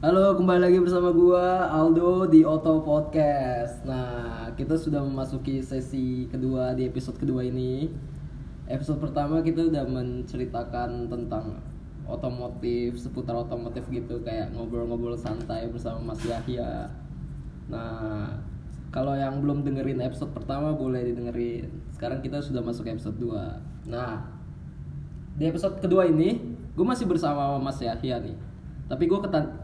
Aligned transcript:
Halo, 0.00 0.32
kembali 0.32 0.64
lagi 0.64 0.80
bersama 0.80 1.12
gua 1.12 1.68
Aldo 1.68 2.24
di 2.24 2.40
Auto 2.40 2.80
Podcast. 2.80 3.84
Nah, 3.84 4.48
kita 4.56 4.72
sudah 4.72 5.04
memasuki 5.04 5.60
sesi 5.60 6.24
kedua 6.24 6.72
di 6.72 6.88
episode 6.88 7.20
kedua 7.20 7.44
ini. 7.44 7.84
Episode 8.64 8.96
pertama 8.96 9.44
kita 9.44 9.68
udah 9.68 9.84
menceritakan 9.84 11.04
tentang 11.04 11.60
otomotif, 12.08 12.96
seputar 12.96 13.44
otomotif 13.44 13.84
gitu 13.92 14.24
kayak 14.24 14.56
ngobrol-ngobrol 14.56 15.20
santai 15.20 15.68
bersama 15.68 16.16
Mas 16.16 16.24
Yahya. 16.24 16.88
Nah, 17.68 18.40
kalau 18.88 19.12
yang 19.12 19.44
belum 19.44 19.68
dengerin 19.68 20.00
episode 20.00 20.32
pertama 20.32 20.72
boleh 20.72 21.12
didengerin. 21.12 21.68
Sekarang 21.92 22.24
kita 22.24 22.40
sudah 22.40 22.64
masuk 22.64 22.88
episode 22.88 23.20
2. 23.20 23.92
Nah, 23.92 24.16
di 25.36 25.44
episode 25.44 25.76
kedua 25.76 26.08
ini 26.08 26.40
gue 26.72 26.86
masih 26.88 27.04
bersama 27.04 27.60
Mas 27.60 27.76
Yahya 27.84 28.16
nih 28.16 28.48
tapi 28.90 29.06
gue 29.06 29.18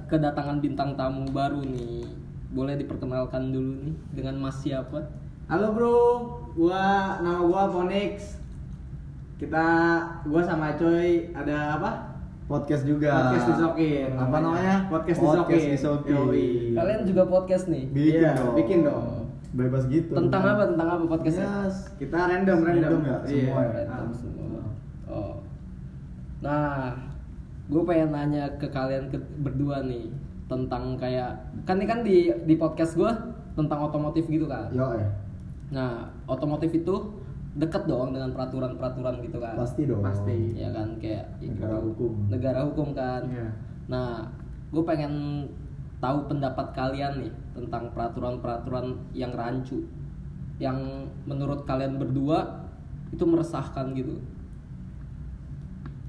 kedatangan 0.07 0.57
bintang 0.59 0.95
tamu 0.95 1.27
baru 1.29 1.59
nih 1.61 2.07
boleh 2.48 2.79
diperkenalkan 2.79 3.51
dulu 3.51 3.75
nih 3.83 3.95
dengan 4.15 4.39
Mas 4.41 4.57
siapa 4.57 5.03
Halo 5.47 5.71
bro, 5.71 5.98
gua 6.53 6.83
nama 7.21 7.39
gua 7.41 7.70
Ponix. 7.70 8.34
Kita 9.37 9.62
gua 10.25 10.43
sama 10.43 10.75
Coy 10.75 11.31
ada 11.31 11.77
apa? 11.77 11.91
podcast 12.47 12.83
juga 12.83 13.11
Podcast 13.29 13.47
disokin. 13.53 14.11
apa 14.12 14.37
namanya 14.41 14.77
Podcast 14.87 15.19
podcast 15.19 15.51
disokin. 15.67 15.70
disokin 15.75 16.15
Yoi. 16.17 16.47
kalian 16.75 17.03
juga 17.03 17.23
podcast 17.27 17.65
nih 17.67 17.84
bikin 17.91 18.11
Iya, 18.17 18.31
dong 18.34 18.55
bikin 18.55 18.79
dong. 18.83 19.06
bebas 19.53 19.83
gitu 19.87 20.15
tentang 20.15 20.43
apa 20.45 20.62
tentang 20.69 20.89
apa 20.89 21.05
podcastnya 21.09 21.47
Yes. 21.62 21.77
Kita 21.97 22.19
random 22.25 22.59
random. 22.61 22.91
Random 22.93 23.03
ya, 23.03 23.17
Iya. 23.25 23.43
semua 23.45 23.61
ya? 23.62 23.70
Random 23.84 24.11
semua. 24.12 24.62
oh 25.09 25.33
nah 26.37 26.95
gue 27.67 27.83
pengen 27.83 28.14
nanya 28.14 28.47
ke 28.62 28.70
kalian 28.70 29.11
ke, 29.11 29.19
berdua 29.42 29.83
nih 29.83 30.06
tentang 30.47 30.95
kayak 30.95 31.34
kan 31.67 31.83
ini 31.83 31.86
kan 31.91 32.00
di 32.06 32.31
di 32.47 32.55
podcast 32.55 32.95
gue 32.95 33.11
tentang 33.59 33.91
otomotif 33.91 34.31
gitu 34.31 34.47
kan? 34.47 34.70
Yo 34.70 34.86
eh 34.95 35.09
nah 35.67 36.06
otomotif 36.31 36.70
itu 36.70 36.94
deket 37.59 37.91
dong 37.91 38.14
dengan 38.14 38.31
peraturan-peraturan 38.31 39.19
gitu 39.27 39.42
kan? 39.42 39.59
Pasti 39.59 39.83
dong. 39.89 40.05
Pasti. 40.05 40.55
ya 40.55 40.70
kan? 40.70 40.94
Kayak 41.03 41.27
Negara 41.42 41.77
hukum. 41.83 42.12
negara 42.31 42.61
hukum 42.70 42.89
kan? 42.94 43.22
Iya. 43.27 43.48
nah 43.87 44.31
gue 44.70 44.83
pengen 44.83 45.47
tahu 46.03 46.28
pendapat 46.28 46.75
kalian 46.77 47.22
nih 47.22 47.33
tentang 47.56 47.91
peraturan-peraturan 47.97 48.98
yang 49.17 49.33
rancu 49.33 49.87
yang 50.61 51.09
menurut 51.25 51.64
kalian 51.64 51.97
berdua 51.98 52.67
itu 53.11 53.25
meresahkan 53.25 53.91
gitu. 53.97 54.20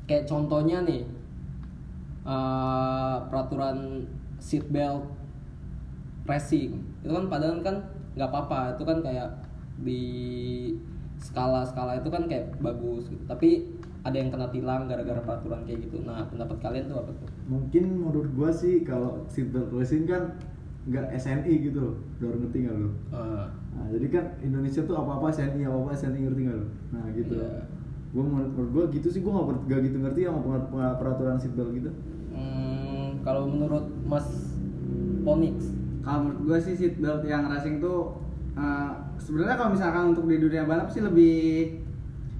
Kayak 0.07 0.27
contohnya 0.27 0.83
nih 0.83 1.03
eh, 2.27 3.15
peraturan 3.31 4.03
seat 4.37 4.67
belt 4.67 5.07
racing. 6.27 6.83
Itu 7.01 7.15
kan 7.15 7.25
padahal 7.31 7.63
kan 7.63 7.87
nggak 8.19 8.29
apa-apa. 8.29 8.75
Itu 8.75 8.83
kan 8.83 8.99
kayak 8.99 9.47
di 9.81 10.03
skala-skala 11.17 11.97
itu 11.97 12.09
kan 12.13 12.29
kayak 12.29 12.53
bagus 12.61 13.09
gitu. 13.09 13.23
tapi 13.25 13.65
ada 14.05 14.15
yang 14.15 14.31
kena 14.31 14.47
tilang 14.53 14.87
gara-gara 14.87 15.19
peraturan 15.19 15.65
kayak 15.67 15.89
gitu. 15.89 15.99
Nah 16.05 16.23
pendapat 16.29 16.57
kalian 16.63 16.87
tuh 16.87 17.03
apa 17.03 17.11
tuh? 17.11 17.27
Mungkin 17.51 17.83
menurut 18.07 18.29
gua 18.37 18.49
sih 18.53 18.85
kalau 18.87 19.25
seatbelt 19.27 19.73
racing 19.73 20.07
kan 20.07 20.37
nggak 20.87 21.11
SNI 21.17 21.53
gitu 21.67 21.79
loh. 21.83 21.95
Udah 22.21 22.39
ngerti 22.39 22.57
nggak 22.63 22.77
lo 22.79 22.89
Eh, 23.11 23.45
nah 23.75 23.85
jadi 23.91 24.07
kan 24.07 24.25
Indonesia 24.39 24.81
tuh 24.87 24.95
apa 24.95 25.19
apa 25.19 25.27
SNI 25.33 25.63
apa 25.67 25.77
apa 25.83 25.91
SNI 25.91 26.19
ngerti 26.23 26.41
nggak 26.47 26.57
lo 26.57 26.67
nah 26.95 27.03
gitu. 27.11 27.35
Iya. 27.35 27.59
gua 28.15 28.23
menurut, 28.23 28.51
menurut 28.55 28.71
gua 28.71 28.83
gitu 28.95 29.07
sih. 29.11 29.19
Gua 29.19 29.43
nggak 29.43 29.79
gitu 29.91 29.97
ngerti 29.99 30.21
sama 30.23 30.39
peraturan 30.95 31.35
seatbelt 31.35 31.75
gitu 31.75 31.91
kalau 33.27 33.43
menurut 33.51 33.91
Mas 34.07 34.55
Ponix 35.27 35.75
Kalau 35.99 36.23
menurut 36.23 36.39
gua 36.47 36.57
sih 36.63 36.71
seat 36.71 36.95
belt 37.03 37.27
yang 37.27 37.51
racing 37.51 37.83
tuh 37.83 38.15
eh, 38.55 38.91
sebenarnya 39.19 39.59
kalau 39.59 39.75
misalkan 39.75 40.15
untuk 40.15 40.23
di 40.31 40.39
dunia 40.39 40.63
balap 40.63 40.87
sih 40.87 41.03
lebih 41.03 41.75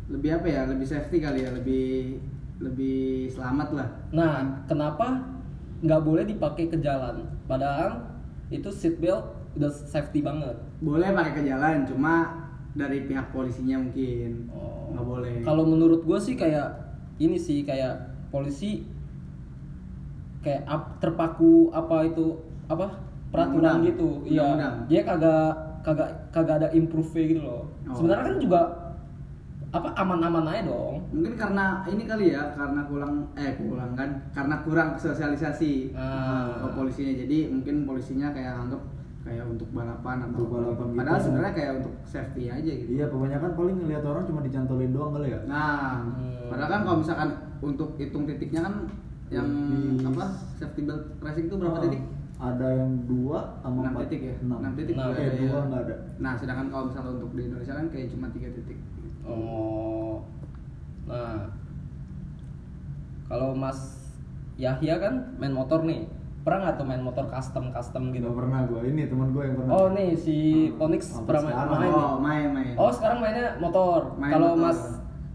lebih 0.07 0.39
apa 0.39 0.47
ya? 0.47 0.61
Lebih 0.71 0.87
safety 0.87 1.19
kali 1.19 1.43
ya, 1.43 1.51
lebih 1.51 2.15
lebih 2.63 3.27
selamat 3.27 3.69
lah. 3.75 3.89
Nah, 4.15 4.63
kenapa 4.65 5.19
nggak 5.83 6.01
boleh 6.01 6.23
dipakai 6.23 6.71
ke 6.71 6.79
jalan? 6.79 7.27
Padahal 7.45 8.07
itu 8.47 8.71
seat 8.71 8.97
belt 9.03 9.35
udah 9.59 9.67
safety 9.67 10.23
banget. 10.23 10.55
Boleh 10.79 11.11
pakai 11.11 11.33
ke 11.37 11.43
jalan, 11.43 11.83
cuma 11.83 12.47
dari 12.71 13.03
pihak 13.03 13.35
polisinya 13.35 13.83
mungkin 13.83 14.47
nggak 14.95 15.05
boleh. 15.05 15.35
Kalau 15.43 15.67
menurut 15.67 16.07
gue 16.07 16.19
sih 16.23 16.39
kayak 16.39 16.71
ini 17.19 17.35
sih 17.35 17.67
kayak 17.67 18.15
polisi 18.31 18.85
kayak 20.47 20.61
ap- 20.63 20.95
terpaku 20.97 21.51
apa 21.69 22.07
itu 22.07 22.39
apa 22.65 22.87
peraturan 23.27 23.83
Undang-undang. 23.83 23.87
gitu. 23.91 24.09
Iya. 24.25 24.47
Dia 24.87 25.01
kagak 25.03 25.51
kagak 25.83 26.09
kagak 26.29 26.55
ada 26.57 26.69
improve 26.71 27.11
gitu 27.11 27.41
loh. 27.41 27.67
Oh. 27.83 27.93
Sebenarnya 27.93 28.23
kan 28.25 28.37
juga 28.37 28.61
apa 29.67 29.91
aman-aman 29.93 30.47
aja 30.47 30.63
dong. 30.65 31.03
mungkin 31.11 31.35
karena 31.35 31.83
ini 31.85 32.03
kali 32.05 32.31
ya 32.31 32.55
karena 32.55 32.87
kurang 32.87 33.27
eh 33.35 33.51
kurang 33.57 33.91
kan 33.93 34.09
karena 34.31 34.55
kurang 34.63 34.95
sosialisasi 34.95 35.91
Ah. 35.91 36.55
ke 36.57 36.67
polisinya 36.71 37.13
jadi 37.17 37.51
mungkin 37.51 37.83
polisinya 37.83 38.31
kayak 38.31 38.63
anggap 38.63 38.79
kayak 39.21 39.43
untuk 39.45 39.67
balapan 39.69 40.23
atau 40.23 40.39
Untuk 40.39 40.51
balapan 40.53 40.87
gitu. 40.87 40.97
padahal 40.97 41.19
sebenarnya 41.19 41.53
kayak 41.53 41.71
untuk 41.77 41.93
safety 42.05 42.43
aja 42.47 42.71
gitu 42.73 42.91
iya 42.93 43.05
kebanyakan 43.05 43.51
paling 43.53 43.75
ngeliat 43.77 44.03
orang 44.05 44.23
cuma 44.23 44.39
dicantolin 44.39 44.91
doang 44.95 45.11
kali 45.11 45.27
ya 45.29 45.39
nah 45.45 45.99
Hmm. 45.99 46.47
padahal 46.47 46.69
kan 46.69 46.81
kalau 46.81 46.97
misalkan 46.97 47.29
untuk 47.59 47.89
hitung 47.97 48.23
titiknya 48.23 48.61
kan 48.63 48.73
yang 49.27 49.47
Di- 49.67 50.03
apa 50.03 50.25
safety 50.55 50.81
belt 50.83 51.03
racing 51.19 51.45
itu 51.45 51.55
berapa 51.55 51.75
Oh, 51.75 51.83
titik 51.83 52.03
ada 52.37 52.67
yang 52.71 52.91
dua 53.03 53.39
sama 53.59 53.81
enam 53.81 53.91
empat 53.91 54.01
titik 54.05 54.21
ya 54.23 54.35
enam 54.39 54.71
titik 54.71 54.93
Enam. 54.93 55.07
juga 55.07 55.17
eh 55.17 55.25
ada 55.25 55.35
dua 55.35 55.49
ya. 55.49 55.61
nggak 55.63 55.81
ada 55.83 55.95
nah 56.17 56.33
sedangkan 56.33 56.67
kalau 56.69 56.83
misalnya 56.85 57.11
untuk 57.11 57.31
di 57.31 57.41
Indonesia 57.43 57.73
kan 57.73 57.85
kayak 57.89 58.07
cuma 58.09 58.27
tiga 58.29 58.49
titik 58.51 58.77
Oh. 59.27 60.23
Nah. 61.03 61.51
Kalau 63.27 63.51
Mas 63.51 63.79
Yahya 64.55 64.95
kan 64.97 65.13
main 65.35 65.51
motor 65.51 65.83
nih. 65.83 66.07
Pernah 66.39 66.59
nggak 66.63 66.75
tuh 66.77 66.87
main 66.87 67.03
motor 67.03 67.27
custom 67.27 67.67
custom 67.69 68.15
gitu? 68.15 68.23
Nggak 68.23 68.39
pernah 68.39 68.59
gua 68.63 68.81
ini 68.81 69.03
teman 69.03 69.27
gua 69.29 69.43
yang 69.43 69.55
pernah 69.59 69.71
Oh 69.73 69.85
nih 69.91 70.15
si 70.15 70.35
Onyx 70.73 71.01
Sampai 71.11 71.27
pernah 71.27 71.43
main, 71.43 71.67
main 71.75 71.91
oh 71.91 72.15
main 72.17 72.47
main 72.47 72.73
Oh 72.79 72.87
sekarang 72.87 73.19
mainnya 73.19 73.59
motor. 73.59 74.15
Main 74.15 74.31
Kalau. 74.31 74.55
Mas 74.55 74.79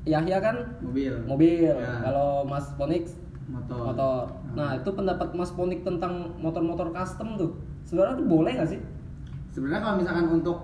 Yahya 0.05 0.39
kan 0.41 0.57
mobil 0.81 1.13
mobil. 1.29 1.69
Ya. 1.69 2.01
Kalau 2.01 2.49
Mas 2.49 2.65
Ponix 2.73 3.13
motor. 3.49 3.95
Motor. 3.95 4.23
Nah 4.55 4.79
itu 4.79 4.91
pendapat 4.93 5.29
Mas 5.35 5.51
Ponix 5.55 5.81
tentang 5.83 6.37
motor-motor 6.39 6.95
custom 6.95 7.35
tuh. 7.35 7.51
Sebenarnya 7.87 8.15
tuh 8.21 8.29
boleh 8.29 8.53
nggak 8.59 8.71
sih? 8.71 8.81
sebenarnya 9.53 9.85
kalau 9.85 9.97
misalkan 10.01 10.27
untuk 10.33 10.59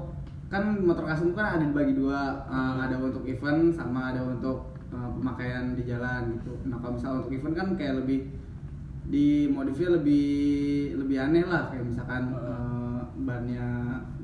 kan 0.49 0.65
motor 0.81 1.05
custom 1.05 1.37
kan 1.37 1.61
ada 1.61 1.65
dibagi 1.69 1.93
dua. 1.93 2.49
Eh, 2.49 2.75
ada 2.88 2.97
untuk 2.97 3.22
event 3.28 3.69
sama 3.71 4.17
ada 4.17 4.25
untuk 4.25 4.72
eh, 4.91 5.09
pemakaian 5.12 5.77
di 5.77 5.84
jalan 5.84 6.41
gitu. 6.41 6.56
Nah 6.67 6.81
kalau 6.81 6.97
misalnya 6.97 7.17
untuk 7.22 7.33
event 7.37 7.55
kan 7.55 7.69
kayak 7.77 7.94
lebih 8.00 8.33
dimodifnya 9.09 10.00
lebih 10.00 10.28
lebih 10.97 11.17
aneh 11.21 11.44
lah. 11.44 11.69
Kayak 11.69 11.84
misalkan 11.93 12.33
eh, 12.33 13.00
bannya 13.28 13.69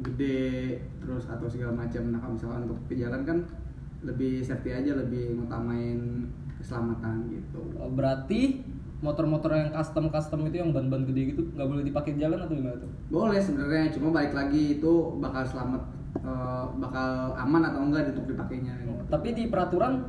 gede 0.00 0.81
terus 1.04 1.28
atau 1.28 1.44
segala 1.44 1.84
macam. 1.84 2.03
Nah 2.09 2.19
kalau 2.25 2.34
misalkan 2.41 2.60
untuk 2.64 2.81
ke 2.88 2.97
jalan 2.97 3.22
kan 3.28 3.38
lebih 4.04 4.44
safety 4.44 4.72
aja 4.72 4.97
lebih 4.97 5.32
ngutamain 5.37 6.28
keselamatan 6.64 7.28
gitu 7.28 7.60
Oh, 7.76 7.92
Berarti 7.92 8.64
motor-motor 8.98 9.52
yang 9.52 9.69
custom 9.70 10.08
custom 10.08 10.48
itu 10.48 10.56
yang 10.58 10.72
ban-ban 10.72 11.04
gede 11.04 11.36
gitu 11.36 11.44
nggak 11.52 11.69
boleh 11.69 11.84
dipakai 11.84 12.16
jalan 12.16 12.41
atau 12.41 12.56
gimana 12.56 12.80
tuh? 12.80 12.88
boleh 13.12 13.36
sebenarnya 13.36 13.92
cuma 13.92 14.08
balik 14.10 14.32
lagi 14.32 14.80
itu 14.80 14.92
bakal 15.20 15.44
selamat 15.44 15.82
eh, 16.25 16.64
bakal 16.80 17.08
aman 17.36 17.62
atau 17.69 17.84
enggak 17.84 18.16
untuk 18.16 18.32
dipakainya 18.32 18.72
gitu. 18.80 18.97
Tapi 19.12 19.28
di 19.36 19.52
peraturan 19.52 20.00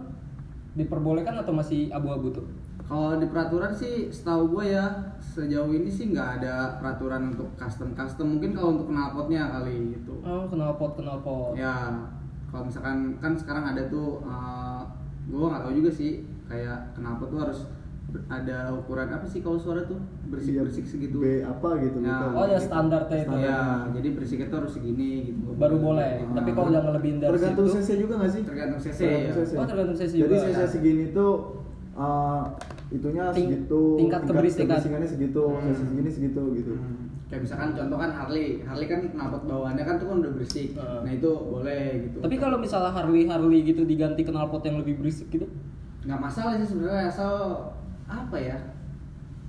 diperbolehkan 0.73 1.35
atau 1.39 1.51
masih 1.51 1.91
abu-abu 1.91 2.31
tuh? 2.31 2.47
Kalau 2.85 3.17
di 3.17 3.25
peraturan 3.25 3.73
sih 3.73 4.13
setahu 4.13 4.55
gue 4.55 4.77
ya 4.77 4.85
sejauh 5.17 5.73
ini 5.73 5.89
sih 5.89 6.13
nggak 6.13 6.29
ada 6.39 6.77
peraturan 6.77 7.33
untuk 7.33 7.49
custom 7.57 7.91
custom 7.91 8.37
mungkin 8.37 8.53
kalau 8.53 8.77
untuk 8.77 8.93
knalpotnya 8.93 9.49
kali 9.51 9.97
gitu. 9.97 10.21
Oh, 10.21 10.45
knalpot 10.47 10.95
knalpot. 10.95 11.57
Ya 11.57 11.99
kalau 12.47 12.69
misalkan 12.69 13.17
kan 13.19 13.33
sekarang 13.35 13.75
ada 13.75 13.83
tuh 13.89 14.21
gue 15.25 15.41
nggak 15.41 15.63
tahu 15.65 15.73
juga 15.73 15.89
sih 15.91 16.21
kayak 16.45 16.77
knalpot 16.93 17.27
tuh 17.27 17.41
harus 17.41 17.59
ada 18.25 18.71
ukuran 18.71 19.11
apa 19.11 19.25
sih 19.25 19.43
kalau 19.43 19.57
suara 19.57 19.83
tuh 19.83 19.99
bersih 20.25 20.61
bersih 20.61 20.83
segitu. 20.83 21.17
B 21.17 21.41
apa 21.41 21.69
gitu 21.79 21.99
Ya. 21.99 22.31
Oh, 22.31 22.43
ada 22.43 22.55
standarnya 22.55 23.17
itu. 23.19 23.35
Ya 23.35 23.59
jadi 23.91 24.07
bersiknya 24.13 24.47
tuh 24.47 24.57
harus 24.61 24.71
segini 24.71 25.09
gitu. 25.27 25.51
Baru 25.53 25.77
boleh. 25.77 26.23
Ah. 26.23 26.33
Tapi 26.33 26.49
kalau 26.51 26.69
udah 26.69 26.81
ngelebihin 26.85 27.17
dari 27.17 27.31
tergantung 27.33 27.67
situ, 27.67 27.75
CC 27.77 27.89
juga 27.99 28.13
nggak 28.15 28.31
sih 28.31 28.41
Tergantung 28.41 28.79
CC, 28.79 28.99
Tergantung 29.01 29.43
ya. 29.43 29.57
Oh, 29.57 29.67
tergantung 29.67 29.97
CC 29.97 30.13
jadi 30.15 30.31
juga. 30.31 30.47
CC 30.47 30.59
segini 30.69 31.05
tuh 31.11 31.31
uh, 31.93 32.43
itunya 32.87 33.23
Ting- 33.29 33.49
segitu 33.51 33.81
tingkat 33.97 34.21
keberisikan. 34.23 34.65
kebersihannya 34.69 35.09
segitu 35.09 35.43
Hmm. 35.43 35.63
CC 35.65 35.79
segini 35.83 36.09
segitu 36.09 36.41
gitu 36.55 36.73
Hmm. 36.73 37.03
Kayak 37.25 37.41
misalkan 37.41 37.69
contoh 37.73 37.97
kan 37.97 38.11
Harley, 38.13 38.61
Harley 38.61 38.85
kan 38.85 39.01
knalpot 39.11 39.43
bawaannya 39.43 39.81
kan 39.81 39.95
tuh 39.97 40.07
kan 40.07 40.17
udah 40.21 40.31
bersih. 40.31 40.71
Heeh. 40.71 40.99
Nah 41.01 41.11
itu 41.11 41.25
boleh 41.27 41.83
gitu. 42.05 42.17
Tapi 42.21 42.35
kalau 42.37 42.55
misalnya 42.55 42.93
Harley 42.93 43.25
Harley 43.25 43.65
gitu 43.65 43.81
diganti 43.81 44.21
knalpot 44.23 44.61
yang 44.61 44.77
lebih 44.77 45.01
berisik 45.01 45.27
gitu, 45.27 45.49
nggak 46.05 46.19
masalah 46.19 46.53
sih 46.55 46.67
sebenarnya 46.67 47.09
asal 47.09 47.33
apa 48.05 48.37
ya 48.37 48.57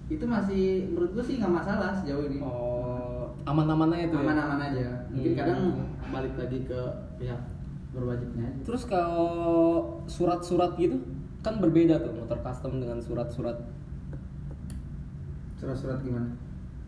itu 0.06 0.24
masih 0.24 0.64
menurut 0.88 1.10
gua 1.12 1.22
sih 1.22 1.36
nggak 1.36 1.54
masalah 1.54 1.90
sejauh 1.94 2.24
ini 2.26 2.38
Oh, 2.40 3.28
aman-aman 3.44 3.92
aja 3.92 4.06
tuh 4.08 4.18
ya. 4.18 4.24
aman-aman 4.24 4.60
aja 4.62 4.86
mungkin 5.08 5.30
Hmm. 5.30 5.38
kadang 5.38 5.60
balik 6.08 6.34
lagi 6.34 6.58
ke 6.62 6.80
pihak 7.16 7.40
berwajibnya 7.90 8.44
aja 8.46 8.58
Terus 8.62 8.82
kalau 8.84 9.30
surat-surat 10.06 10.74
gitu 10.76 10.96
kan 11.40 11.58
berbeda 11.58 12.00
tuh 12.00 12.12
motor 12.12 12.38
custom 12.40 12.78
dengan 12.78 12.98
surat-surat. 12.98 13.54
surat-surat 15.56 16.00
gimana 16.00 16.30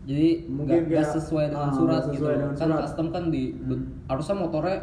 Jadi 0.01 0.47
Mungkin 0.47 0.65
nggak 0.65 0.89
nggak 0.89 1.05
kayak, 1.05 1.15
sesuai 1.15 1.45
dengan 1.49 1.69
ah, 1.69 1.75
surat 1.75 2.03
gitu. 2.07 2.13
sesuai 2.17 2.33
dengan 2.35 2.53
kan 2.55 2.67
surat. 2.67 2.79
custom 2.81 3.07
kan 3.09 3.23
di 3.29 3.43
Hmm. 3.53 3.83
harusnya 4.07 4.35
motornya 4.37 4.77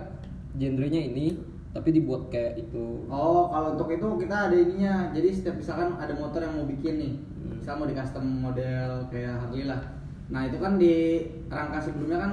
genrenya 0.54 1.02
ini 1.04 1.26
tapi 1.76 1.92
dibuat 1.92 2.32
kayak 2.32 2.56
itu. 2.56 3.04
Oh, 3.12 3.52
kalau 3.52 3.76
untuk 3.76 3.92
itu 3.92 4.08
kita 4.24 4.48
ada 4.48 4.56
ininya. 4.56 5.12
Jadi 5.12 5.28
setiap 5.28 5.60
misalkan 5.60 6.00
ada 6.00 6.16
motor 6.16 6.40
yang 6.40 6.56
mau 6.56 6.64
bikin 6.64 6.94
nih, 6.96 7.12
Hmm. 7.20 7.60
misal 7.60 7.76
mau 7.76 7.84
di 7.84 7.92
custom 7.92 8.24
model 8.24 9.04
kayak 9.12 9.36
Harley 9.44 9.68
lah. 9.68 9.82
Nah 10.32 10.48
itu 10.48 10.56
kan 10.56 10.80
di 10.80 11.28
rangka 11.52 11.78
sebelumnya 11.84 12.18
kan 12.24 12.32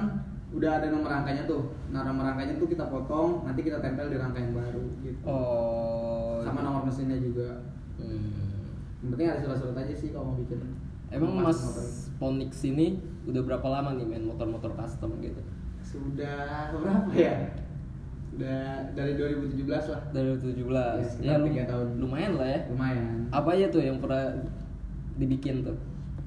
udah 0.56 0.80
ada 0.80 0.86
nomor 0.88 1.12
rangkanya 1.12 1.44
tuh. 1.44 1.76
Nah 1.92 2.08
nomor 2.08 2.24
rangkanya 2.32 2.56
tuh 2.56 2.72
kita 2.72 2.88
potong, 2.88 3.44
nanti 3.44 3.60
kita 3.60 3.84
tempel 3.84 4.08
di 4.08 4.16
rangka 4.16 4.40
yang 4.40 4.56
baru 4.56 4.84
gitu. 5.04 5.20
Oh. 5.28 6.40
Sama 6.40 6.64
nomor 6.64 6.88
mesinnya 6.88 7.20
juga. 7.20 7.60
Hmm. 8.00 8.64
Yang 9.04 9.10
penting 9.12 9.28
ada 9.28 9.40
surat-surat 9.44 9.76
aja 9.76 9.94
sih 9.94 10.08
kalau 10.08 10.32
mau 10.32 10.36
bikin. 10.40 10.56
Emang 11.12 11.36
Mas. 11.44 11.60
Ponix 12.16 12.64
ini 12.64 12.98
udah 13.28 13.44
berapa 13.44 13.66
lama 13.68 13.92
nih 14.00 14.08
main 14.08 14.24
motor-motor 14.24 14.72
custom 14.72 15.20
gitu? 15.20 15.44
sudah 15.84 16.74
berapa 16.74 17.12
ya? 17.14 17.54
Dari 18.34 19.12
2017 19.14 19.62
lah. 19.88 20.00
Dari 20.10 20.28
17. 20.32 21.22
Ya, 21.22 21.38
Ya, 21.38 21.64
tahun. 21.64 21.88
lumayan 21.98 22.32
lah 22.34 22.48
ya. 22.48 22.60
Lumayan. 22.68 23.30
Apa 23.30 23.54
aja 23.54 23.66
tuh 23.68 23.80
yang 23.80 23.98
pernah 23.98 24.34
dibikin 25.14 25.62
tuh? 25.62 25.76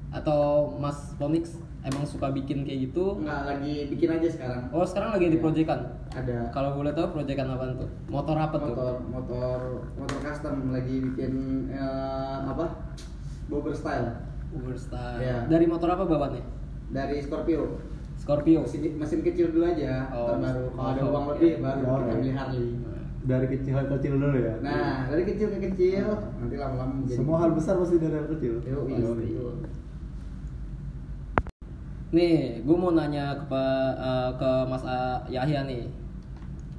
Atau 0.08 0.72
Mas 0.74 1.12
Ponix 1.14 1.60
emang 1.80 2.02
suka 2.02 2.32
bikin 2.32 2.64
kayak 2.64 2.88
gitu? 2.88 3.20
Enggak 3.20 3.44
lagi 3.46 3.92
bikin 3.92 4.08
aja 4.10 4.24
sekarang. 4.26 4.62
Oh, 4.70 4.80
sekarang 4.82 5.12
lagi 5.12 5.28
Ya. 5.28 5.36
proyekan. 5.36 5.80
Ada 6.08 6.36
Kalau 6.48 6.70
boleh 6.74 6.92
tahu 6.92 7.12
proyekan 7.12 7.46
apa 7.46 7.76
tuh? 7.76 7.88
Motor 8.08 8.36
apa 8.36 8.56
tuh? 8.56 8.72
motor 8.72 8.96
motor 9.04 9.58
motor 9.94 10.18
custom 10.18 10.72
lagi 10.72 10.96
bikin 11.02 11.32
eh, 11.68 12.36
apa 12.42 12.72
bobber 13.46 13.72
style 13.72 14.08
Uber 14.48 14.72
style. 14.72 15.20
Iya. 15.20 15.44
Dari 15.46 15.68
motor 15.68 15.88
apa 15.88 16.04
bawaannya? 16.04 16.56
dari 16.88 17.20
Scorpio 17.20 17.76
Scorpio. 18.28 18.60
mesin, 18.60 18.92
mesin 19.00 19.20
kecil 19.24 19.46
dulu 19.50 19.64
aja 19.64 20.04
Oh, 20.12 20.36
baru 20.36 20.68
kalau 20.68 20.84
ada 20.84 21.00
oh, 21.00 21.08
uang 21.08 21.24
oke. 21.26 21.40
lebih 21.40 21.64
baru 21.64 21.80
Oh, 21.82 21.96
kita 21.98 22.14
beli 22.14 22.32
Harley 22.36 22.68
dari 23.24 23.46
kecil 23.50 23.76
kecil 23.88 24.12
dulu 24.14 24.36
ya 24.36 24.54
nah 24.60 25.08
dari 25.08 25.24
kecil 25.24 25.48
ke 25.48 25.58
kecil 25.66 26.06
nanti 26.38 26.56
lama-lama 26.56 26.92
menjadi 26.94 27.18
semua 27.18 27.36
hal 27.40 27.50
besar 27.52 27.74
pasti 27.76 27.96
dari 27.96 28.14
hal 28.14 28.28
kecil 28.28 28.54
Yoi, 28.62 28.84
Pasti. 28.90 29.26
Nih, 32.08 32.64
gue 32.64 32.72
mau 32.72 32.88
nanya 32.88 33.36
ke 33.44 33.64
eh, 33.94 34.30
ke 34.34 34.50
Mas 34.64 34.80
A- 34.82 35.28
Yahya 35.28 35.64
nih. 35.64 35.84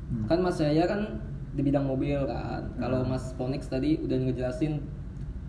Hmm. 0.10 0.26
Kan 0.26 0.42
Mas 0.42 0.58
Yahya 0.58 0.86
kan 0.86 1.22
di 1.54 1.62
bidang 1.62 1.86
mobil 1.86 2.18
kan. 2.26 2.66
Kalau 2.76 3.06
Hmm. 3.06 3.14
Mas 3.14 3.30
Ponix 3.34 3.66
tadi 3.66 3.98
udah 4.00 4.18
ngejelasin 4.20 4.82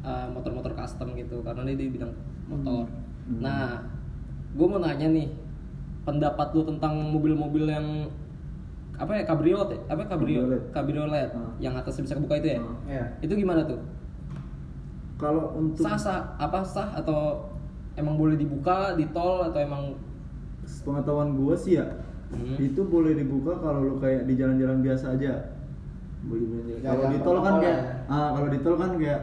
eh, 0.00 0.26
motor-motor 0.28 0.72
custom 0.74 1.12
gitu 1.14 1.40
karena 1.40 1.64
dia 1.64 1.76
di 1.76 1.88
bidang 1.88 2.12
motor. 2.44 2.84
Hmm. 3.24 3.40
Nah, 3.40 3.80
gue 4.52 4.66
mau 4.66 4.76
nanya 4.76 5.08
nih 5.08 5.28
pendapat 6.02 6.48
lu 6.52 6.62
tentang 6.64 6.94
mobil-mobil 7.10 7.64
yang 7.66 7.86
apa 8.94 9.12
ya 9.14 9.24
kabriolet 9.24 9.68
ya? 9.70 9.78
apa 9.88 10.02
kabriolet 10.06 10.60
Kabriolet. 10.68 10.72
kabriolet 10.72 11.30
Hmm. 11.30 11.52
yang 11.58 11.72
atasnya 11.72 12.04
bisa 12.04 12.14
kebuka 12.14 12.36
itu 12.36 12.48
ya 12.50 12.58
Hmm. 12.58 12.76
ya 12.86 13.04
itu 13.20 13.32
gimana 13.34 13.64
tuh 13.64 13.80
kalau 15.16 15.52
untuk 15.54 15.84
sah 15.84 15.96
sah 15.96 16.20
apa 16.36 16.60
sah 16.62 16.88
atau 16.94 17.48
emang 17.94 18.16
boleh 18.16 18.36
dibuka 18.36 18.92
di 18.94 19.04
tol 19.10 19.40
atau 19.42 19.58
emang 19.58 19.92
pengetahuan 20.82 21.32
gue 21.34 21.54
sih 21.54 21.76
ya 21.76 21.86
Hmm. 22.30 22.54
itu 22.56 22.78
boleh 22.80 23.12
dibuka 23.12 23.58
kalau 23.58 23.82
lu 23.82 23.94
kayak 23.98 24.22
di 24.22 24.38
jalan-jalan 24.38 24.78
biasa 24.80 25.18
aja 25.18 25.50
boleh 26.22 26.46
boleh 26.46 26.78
Ya, 26.78 26.92
kalau 26.92 27.06
di 27.08 27.18
tol 27.18 27.38
kan 27.40 27.54
kayak 27.58 27.74
ya. 27.76 27.94
ah 28.06 28.28
kalau 28.30 28.48
di 28.48 28.58
tol 28.60 28.76
kan 28.76 28.90
kayak 28.94 29.20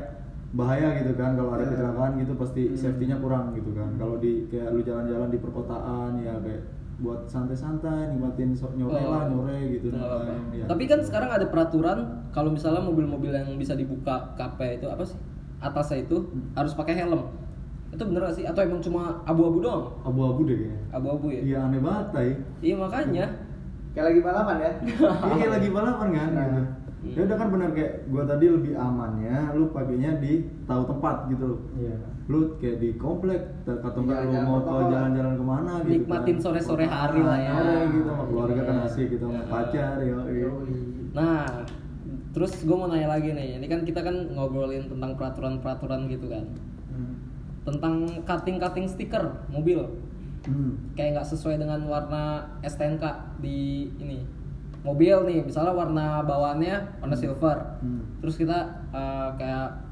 bahaya 0.50 0.96
gitu 0.96 1.12
kan 1.14 1.36
kalau 1.36 1.52
ada 1.52 1.64
Ya. 1.64 1.70
kecelakaan 1.70 2.12
gitu 2.18 2.32
pasti 2.34 2.62
Hmm. 2.66 2.78
safety-nya 2.78 3.18
kurang 3.18 3.52
gitu 3.52 3.70
kan 3.72 3.90
kalau 3.96 4.16
di 4.16 4.48
kayak 4.48 4.72
lu 4.72 4.80
jalan-jalan 4.80 5.28
di 5.28 5.38
perkotaan 5.38 6.12
ya 6.18 6.34
kayak 6.38 6.64
buat 6.98 7.20
santai-santai 7.26 8.10
nikmatin 8.10 8.52
sok 8.52 8.74
nyore 8.74 8.98
Oh, 8.98 9.12
lah 9.12 9.28
nyore 9.28 9.54
gitu 9.72 9.92
apa-apa. 9.92 10.18
ngapain, 10.24 10.44
ya. 10.52 10.66
Tapi 10.66 10.84
kan 10.86 11.00
sekarang 11.00 11.30
ada 11.30 11.46
peraturan 11.46 11.98
kalau 12.32 12.50
misalnya 12.50 12.82
mobil-mobil 12.82 13.30
yang 13.30 13.54
bisa 13.54 13.74
dibuka 13.74 14.34
KP 14.34 14.60
itu 14.76 14.88
apa 14.88 15.04
sih? 15.04 15.20
Atasnya 15.60 16.02
itu 16.02 16.18
Hmm. 16.18 16.50
harus 16.54 16.74
pakai 16.74 16.96
helm. 16.96 17.22
Itu 17.88 18.02
bener 18.04 18.26
gak 18.26 18.36
sih? 18.36 18.44
Atau 18.44 18.62
emang 18.64 18.80
cuma 18.80 19.22
abu-abu 19.24 19.62
doang? 19.62 19.94
abu-abu 20.02 20.42
deh 20.44 20.58
kayaknya 20.58 20.80
Abu-abu 20.92 21.26
ya? 21.28 21.42
iya 21.44 21.58
aneh 21.62 21.80
banget 21.80 22.06
tay 22.12 22.30
Iya 22.62 22.76
makanya. 22.78 23.26
kayak 23.92 24.06
lagi 24.08 24.20
balapan 24.22 24.56
ya 24.60 24.72
iya 25.34 25.48
lagi 25.50 25.70
balapan 25.70 26.08
kan 26.12 26.30
Nah. 26.32 26.46
gitu 26.46 26.62
ya 27.00 27.22
udah 27.24 27.38
kan 27.38 27.50
benar 27.50 27.70
kayak 27.72 28.10
gua 28.10 28.24
tadi 28.26 28.46
lebih 28.48 28.74
amannya 28.74 29.54
lu 29.54 29.70
pakainya 29.70 30.18
di 30.18 30.34
tahu 30.66 30.82
tempat 30.88 31.30
gitu 31.30 31.44
loh 31.46 31.60
iya 31.76 31.94
lu 32.28 32.58
kayak 32.58 32.78
di 32.78 32.90
komplek 32.96 33.40
atau 33.64 34.02
enggak 34.02 34.20
lu 34.20 34.28
Jalan-jalan 34.28 34.44
mau 34.44 34.58
ke 34.58 34.66
protokol. 34.66 34.92
jalan-jalan 34.92 35.34
ke 35.34 35.46
mana 35.46 35.72
gitu 35.80 35.92
Nikmatin 35.96 36.36
kan. 36.36 36.44
sore-sore 36.44 36.86
hari 36.86 37.22
lah 37.24 37.40
ya. 37.40 37.54
Sore 37.56 37.78
gitu 37.88 38.06
sama 38.06 38.24
keluarga 38.26 38.62
kan 38.62 38.76
Iya. 38.76 38.86
asik 38.86 39.06
gitu 39.08 39.24
sama 39.24 39.42
pacar 39.48 39.96
ya. 40.02 40.18
Nah, 41.14 41.40
terus 42.30 42.54
gue 42.60 42.76
mau 42.76 42.86
nanya 42.86 43.08
lagi 43.10 43.30
nih. 43.32 43.48
Ini 43.56 43.66
kan 43.66 43.80
kita 43.82 44.02
kan 44.02 44.16
ngobrolin 44.30 44.86
tentang 44.86 45.16
peraturan-peraturan 45.16 46.02
gitu 46.06 46.28
kan. 46.28 46.44
Hmm. 46.90 47.16
Tentang 47.64 47.96
cutting-cutting 48.22 48.86
stiker 48.86 49.24
mobil. 49.48 49.88
hmm. 50.44 50.96
kayak 50.96 51.16
nggak 51.16 51.28
sesuai 51.28 51.56
dengan 51.58 51.80
warna 51.86 52.24
STNK 52.62 53.04
di 53.40 53.88
ini 53.98 54.24
mobil 54.88 55.16
nih 55.24 55.44
misalnya 55.44 55.74
warna 55.74 56.06
bawaannya 56.22 56.76
warna 56.98 57.14
silver 57.14 57.58
Hmm. 57.78 58.02
terus 58.18 58.36
kita 58.36 58.58
uh, 58.90 59.36
kayak 59.36 59.84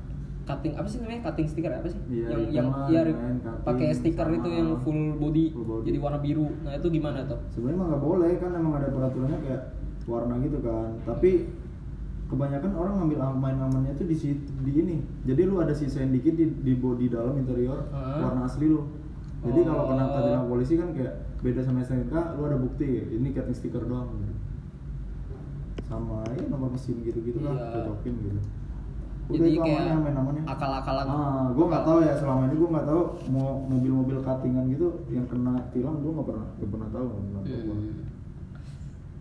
cutting 0.43 0.73
apa 0.73 0.85
sih 0.85 0.99
namanya 0.99 1.21
cutting 1.23 1.45
stiker 1.45 1.67
ya? 1.67 1.77
apa 1.79 1.87
sih 1.87 1.99
Iya, 2.07 2.27
yang 2.29 2.41
yang 2.49 2.67
ya 2.87 3.01
pakai 3.61 3.89
stiker 3.91 4.29
itu 4.31 4.45
yang 4.47 4.77
full 4.79 5.17
body, 5.17 5.49
full 5.51 5.65
body. 5.65 5.83
jadi 5.85 5.97
warna 5.99 6.19
biru 6.19 6.47
nah 6.61 6.71
itu 6.71 6.87
gimana 6.87 7.25
tuh 7.25 7.41
sebenarnya 7.49 7.81
nggak 7.83 8.03
boleh 8.03 8.31
kan 8.37 8.51
emang 8.53 8.73
ada 8.75 8.87
peraturannya 8.87 9.39
kayak 9.41 9.61
warna 10.05 10.37
gitu 10.39 10.57
kan 10.59 10.95
tapi 11.01 11.49
kebanyakan 12.25 12.71
orang 12.73 12.93
ngambil 12.95 13.17
main 13.35 13.57
amannya 13.59 13.93
tuh 13.93 14.05
di 14.05 14.13
situ 14.13 14.49
di 14.59 14.71
ini 14.75 14.97
jadi 15.23 15.45
lu 15.45 15.57
ada 15.59 15.73
sisain 15.73 16.09
dikit 16.09 16.33
di, 16.33 16.45
di 16.55 16.73
body 16.73 17.05
dalam 17.07 17.33
interior 17.35 17.85
Hah? 17.89 18.21
warna 18.23 18.45
asli 18.45 18.65
lu 18.65 18.85
jadi 19.41 19.61
kalau 19.61 19.83
kena 19.87 20.03
Oh. 20.03 20.13
kena 20.15 20.39
polisi 20.43 20.73
kan 20.73 20.89
kayak 20.89 21.13
beda 21.39 21.61
sama 21.61 21.81
STNK 21.81 22.13
lu 22.35 22.41
ada 22.43 22.57
bukti 22.57 22.85
ini 23.11 23.29
cutting 23.29 23.53
stiker 23.53 23.81
doang 23.81 24.09
gitu. 24.15 24.33
Sama 25.85 26.25
ya 26.31 26.43
nomor 26.47 26.69
mesin 26.69 26.97
gitu 26.99 27.19
gitu 27.21 27.39
lah 27.39 27.53
Iya. 27.53 27.65
cocokin 27.75 28.13
gitu 28.19 28.39
jadi 29.25 29.41
itu 29.47 29.57
kayak 29.59 29.81
amannya, 29.81 29.95
main 30.03 30.15
amannya. 30.15 30.43
akal-akalan 30.45 31.05
Ah, 31.07 31.49
gue 31.49 31.65
nggak 31.65 31.83
tahu 31.83 31.97
ya 31.99 32.13
selama 32.13 32.41
ini 32.45 32.55
gue 32.55 32.69
nggak 32.69 32.85
tahu 32.85 33.01
mau 33.27 33.47
mobil-mobil 33.63 34.17
cuttingan 34.19 34.65
gitu 34.67 34.87
yang 35.09 35.25
kena 35.25 35.53
tilang 35.71 35.97
gue 35.97 36.11
nggak 36.11 36.27
pernah 36.27 36.47
nggak 36.55 36.69
pernah 36.69 36.89
tahu 36.89 37.05
nggak 37.05 37.23
pernah 37.23 37.41
tahu. 37.43 37.61
Hmm. 37.65 37.93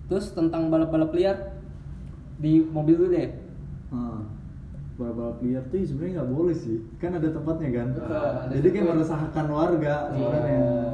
terus 0.04 0.26
tentang 0.30 0.68
balap-balap 0.68 1.10
liar 1.10 1.36
di 2.36 2.60
mobil 2.62 2.94
dulu 2.94 3.08
deh 3.10 3.30
Ah, 3.88 4.20
balap-balap 4.94 5.38
liar 5.40 5.64
tuh 5.64 5.80
sebenarnya 5.80 6.12
nggak 6.18 6.30
boleh 6.30 6.52
sih, 6.52 6.76
kan 6.98 7.14
ada 7.14 7.28
tempatnya 7.28 7.68
kan. 7.72 7.88
Jadi 8.50 8.66
kayak 8.68 8.86
meresahkan 8.90 9.46
warga 9.48 9.94
sebenarnya. 10.10 10.58
Oh. 10.60 10.93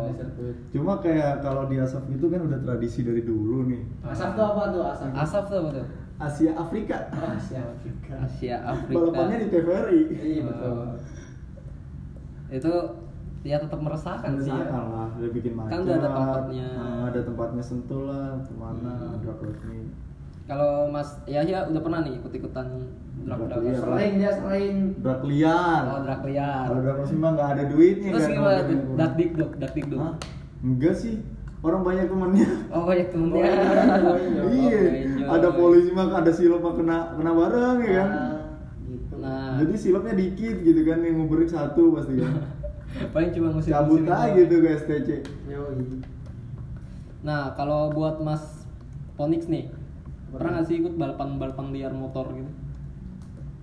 Cuma 0.71 0.99
kayak 0.99 1.41
kalau 1.41 1.65
di 1.65 1.77
Asaf 1.77 2.05
itu 2.07 2.25
kan 2.25 2.41
udah 2.43 2.59
tradisi 2.61 3.01
dari 3.01 3.21
dulu 3.21 3.67
nih. 3.67 3.83
asap 4.05 4.31
tuh 4.33 4.45
apa 4.47 4.63
tuh 4.69 4.83
asap 4.87 5.09
asap 5.15 5.45
tuh 5.47 5.59
apa 5.59 5.71
tuh 5.73 5.87
Asia 6.19 6.53
Afrika. 6.53 6.97
oh, 7.11 7.33
siap 7.39 7.69
Asia 8.21 8.57
Afrika 8.63 8.97
Balapannya 9.01 9.37
di 9.39 9.49
TVRI. 9.49 10.01
iya 10.21 10.43
betul 10.45 10.73
Oh. 10.73 10.93
itu 12.51 12.73
ya 13.41 13.57
tetap 13.57 13.79
meresahkan 13.79 14.37
sih 14.37 14.47
ya. 14.47 14.59
Meresahkan 14.59 14.85
lah, 14.87 15.09
udah 15.15 15.31
bikin 15.31 15.53
macet. 15.55 15.71
Kan 15.71 15.79
udah 15.81 15.97
ada 15.97 16.09
tempatnya. 16.11 16.69
Ah, 16.77 17.03
ada 17.09 17.21
tempatnya 17.23 17.63
sentuh 17.63 18.03
lah, 18.05 18.37
ke 18.39 18.53
mana, 18.53 18.93
Hmm. 18.93 19.17
drag 19.23 19.39
resmi. 19.41 19.81
Kalau 20.45 20.91
Mas 20.91 21.09
Yahya 21.25 21.63
udah 21.65 21.79
pernah 21.79 22.01
nih 22.03 22.19
ikut-ikutan 22.19 22.67
drag 23.23 23.39
Drag 23.39 23.51
drag 23.63 23.79
sering 23.79 24.13
dia 24.19 24.33
sering 24.35 24.75
Drag 24.99 25.23
liar. 25.25 25.83
Oh, 25.89 26.01
drag 26.03 26.23
liar. 26.27 26.65
Kalau 26.67 26.81
drag 26.83 26.97
resmi 27.01 27.17
mah 27.17 27.31
nggak 27.33 27.49
ada 27.51 27.65
duitnya 27.65 28.11
Terus 28.13 28.21
kan. 28.21 28.35
gimana. 28.35 28.61
Dak 28.99 29.13
dik 29.15 29.31
dok, 29.33 29.51
dak 29.57 29.73
dik 29.73 29.87
dok. 29.89 30.03
Enggak 30.61 30.95
sih, 31.01 31.25
orang 31.65 31.81
banyak 31.81 32.07
temennya. 32.13 32.51
Oh 32.69 32.85
banyak 32.85 33.09
temennya. 33.09 33.45
Oh, 34.41 34.51
iya. 34.53 34.81
iya, 34.93 35.27
Oh, 35.29 35.37
ada 35.37 35.49
polisi 35.55 35.91
mah 35.93 36.11
ada 36.11 36.33
silop 36.33 36.61
mah 36.65 36.75
kena 36.77 36.97
kena 37.17 37.33
bareng 37.33 37.79
ya 37.87 37.93
kan. 37.97 38.09
Ah, 38.11 38.39
gitu 38.85 39.15
Nah, 39.21 39.57
Jadi 39.63 39.75
silopnya 39.77 40.15
dikit 40.17 40.57
gitu 40.65 40.81
kan 40.85 40.99
yang 41.05 41.25
break 41.29 41.49
satu 41.49 41.95
pasti 41.97 42.19
kan. 42.19 42.35
paling 43.15 43.31
cuma 43.31 43.49
ngusir 43.55 43.71
Cabut 43.71 44.03
aja 44.05 44.35
gitu 44.35 44.55
ke 44.61 44.69
STC. 44.83 45.09
Yoi. 45.47 46.03
Nah, 47.23 47.53
kalau 47.55 47.93
buat 47.93 48.19
Mas 48.25 48.65
Ponix 49.15 49.47
nih, 49.47 49.69
pernah 50.33 50.61
nggak 50.61 50.67
sih 50.67 50.81
ikut 50.81 50.97
balapan-balapan 50.97 51.67
liar 51.73 51.93
motor 51.93 52.33
gitu? 52.33 52.51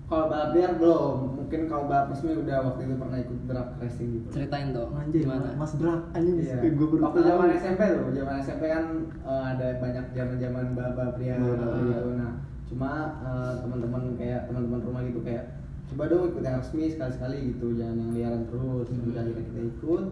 Kalau 0.08 0.24
balap 0.26 0.56
liar 0.56 0.72
belum, 0.80 1.16
mungkin 1.36 1.60
kalau 1.68 1.84
balap 1.84 2.08
resmi 2.08 2.32
udah 2.32 2.56
waktu 2.64 2.80
itu 2.82 2.94
pernah 2.96 3.18
ikut 3.20 3.38
drag 3.44 3.68
racing 3.76 4.08
gitu. 4.16 4.26
Ceritain 4.32 4.72
dong 4.72 4.96
Anjir, 4.96 5.20
gimana? 5.20 5.52
Mas 5.52 5.72
Drak 5.76 6.00
anjing 6.16 6.36
Iya. 6.40 6.56
gue 6.64 6.86
baru 6.88 7.02
Waktu 7.04 7.20
zaman 7.22 7.46
SMP 7.52 7.80
tuh, 7.84 8.08
zaman 8.16 8.34
SMP 8.40 8.62
kan 8.66 8.84
eh, 9.04 9.42
ada 9.52 9.66
banyak 9.76 10.04
zaman-zaman 10.10 10.64
balap 10.72 11.16
liar 11.20 11.36
Balap 11.36 11.60
liar. 11.76 11.84
gitu. 11.84 12.10
Nah, 12.16 12.32
cuma 12.64 12.90
eh, 13.20 13.52
teman-teman 13.60 14.02
kayak 14.16 14.40
teman-teman 14.48 14.80
rumah 14.80 15.02
gitu 15.04 15.20
kayak 15.20 15.44
coba 15.88 16.02
dong 16.04 16.24
ikut 16.26 16.42
yang 16.42 16.56
resmi 16.56 16.84
sekali-sekali 16.88 17.36
gitu, 17.52 17.66
jangan 17.76 17.96
yang 17.98 18.10
liaran 18.12 18.42
terus. 18.48 18.86
Hmm. 18.88 19.08
Udah 19.12 19.20
akhirnya 19.20 19.44
kita 19.44 19.60
ikut, 19.66 20.04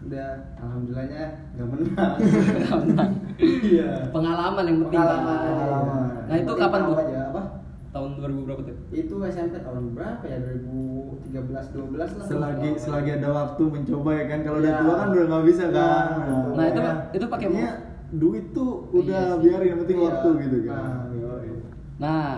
udah 0.00 0.28
alhamdulillahnya 0.58 1.22
nggak 1.54 1.68
menang. 1.68 2.14
Nggak 2.62 2.78
menang. 2.86 3.10
Iya. 3.40 3.90
Pengalaman 4.10 4.62
yang 4.62 4.78
penting? 4.80 4.94
Pengalaman. 4.94 5.38
Pengalaman. 5.42 6.02
Nah, 6.24 6.36
itu 6.38 6.52
kapan 6.54 6.78
tuh? 6.78 6.86
tahu 6.86 7.02
aja, 7.02 7.18
apa? 7.28 7.42
Tahun 7.90 8.09
2000 8.20 8.44
berapa 8.44 8.60
tuh? 8.62 8.76
Itu 8.92 9.14
SMP 9.24 9.54
tahun 9.58 9.96
berapa 9.96 10.22
ya? 10.22 10.36
2013 10.38 11.72
12 11.72 11.96
lah. 11.96 12.26
selagi 12.26 12.68
Kalau- 12.70 12.80
selagi 12.80 13.10
ada 13.16 13.28
waktu 13.30 13.62
mencoba 13.64 14.10
ya 14.12 14.24
kan 14.26 14.38
kalau 14.40 14.58
udah 14.60 14.70
Iya. 14.70 14.80
tua 14.80 14.94
kan 14.94 15.08
udah 15.08 15.24
nggak 15.26 15.44
bisa 15.44 15.64
Iya, 15.64 15.72
kan 15.72 16.04
betul. 16.14 16.50
Nah, 16.52 16.64
itu 16.66 16.80
Ya, 16.80 16.92
itu 17.10 17.26
pakai 17.26 17.46
intinya 17.48 17.72
duit 18.10 18.46
tuh 18.50 18.70
udah 18.90 19.22
Iya 19.30 19.40
biarin 19.40 19.66
yang 19.66 19.80
penting 19.80 19.98
Iya. 19.98 20.06
waktu 20.06 20.28
gitu 20.38 20.56
kan 20.64 20.76
Nah, 20.76 21.02
yoi. 21.14 21.50
Nah, 21.96 22.28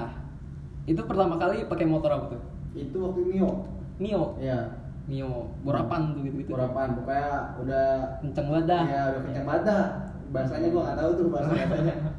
itu 0.84 1.00
pertama 1.02 1.34
kali 1.36 1.56
pakai 1.64 1.86
motor 1.86 2.10
apa 2.10 2.26
tuh? 2.30 2.42
Itu 2.72 2.96
waktu 3.00 3.20
Mio. 3.24 3.50
Mio. 3.98 4.22
Iya. 4.36 4.60
Mio. 5.04 5.50
Borapan 5.60 6.12
tuh 6.12 6.22
gitu-gitu. 6.22 6.50
Borapan 6.52 6.94
pokoknya 6.94 7.30
udah 7.58 7.86
Kenceng 8.20 8.46
banget 8.48 8.66
dah. 8.68 8.82
Iya, 8.84 9.02
udah 9.10 9.20
kenceng 9.22 9.44
banget 9.44 9.62
dah. 9.64 9.84
Bahasanya 10.32 10.68
gua 10.70 10.82
nggak 10.82 10.98
tahu 10.98 11.10
tuh 11.12 11.26
bahasa 11.28 11.48
bahasanya. 11.50 11.96